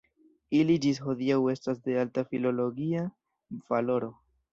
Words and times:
Ili 0.59 0.77
ĝis 0.85 1.01
hodiaŭ 1.07 1.35
estas 1.53 1.81
de 1.89 1.97
alta 2.05 2.23
filologia 2.31 3.05
valoro. 3.75 4.11